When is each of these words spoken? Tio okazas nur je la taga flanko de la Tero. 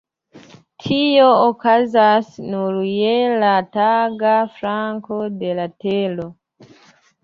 Tio 0.85 1.27
okazas 1.49 2.33
nur 2.47 2.81
je 2.95 3.13
la 3.45 3.53
taga 3.79 4.35
flanko 4.59 5.25
de 5.41 5.57
la 5.63 5.73
Tero. 5.87 6.33